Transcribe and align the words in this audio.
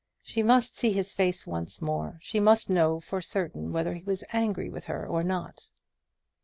She 0.23 0.41
must 0.41 0.75
see 0.75 0.93
his 0.93 1.13
face 1.13 1.45
once 1.45 1.79
more: 1.79 2.17
she 2.21 2.39
must 2.39 2.71
know 2.71 2.99
for 3.01 3.21
certain 3.21 3.71
whether 3.71 3.93
he 3.93 4.03
was 4.03 4.23
angry 4.33 4.67
with 4.67 4.85
her 4.85 5.05
or 5.05 5.21
not. 5.21 5.69